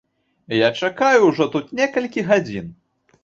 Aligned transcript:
Я 0.59 0.69
чакаю 0.85 1.19
ўжо 1.31 1.47
тут 1.55 1.69
некалькі 1.79 2.23
гадзін. 2.31 2.73